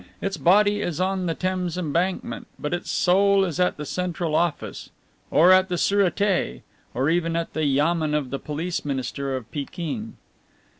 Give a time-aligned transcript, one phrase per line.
[0.19, 4.89] Its body is on the Thames Embankment, but its soul is at the Central Office,
[5.29, 6.61] or at the Sûreté
[6.95, 10.17] or even at the Yamen of the police minister of Pekin.